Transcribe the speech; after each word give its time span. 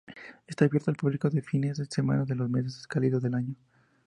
Está 0.47 0.65
abierto 0.65 0.89
al 0.89 0.97
público 0.97 1.29
los 1.31 1.45
fines 1.45 1.77
de 1.77 1.85
semana 1.85 2.25
de 2.25 2.33
los 2.33 2.49
meses 2.49 2.87
cálidos 2.87 3.21
del 3.21 3.35
año. 3.35 3.53